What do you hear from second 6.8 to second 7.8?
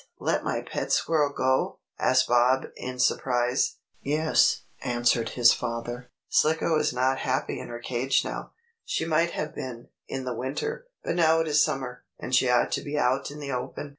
not happy in her